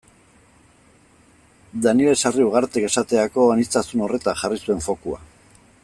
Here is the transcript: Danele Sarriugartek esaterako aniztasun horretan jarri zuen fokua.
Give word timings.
Danele 1.87 2.15
Sarriugartek 2.15 2.87
esaterako 2.89 3.47
aniztasun 3.57 4.05
horretan 4.07 4.41
jarri 4.43 4.63
zuen 4.65 4.83
fokua. 4.89 5.23